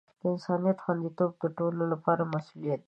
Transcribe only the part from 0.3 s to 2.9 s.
انسانیت خوندیتوب د ټولو لپاره مسؤولیت دی.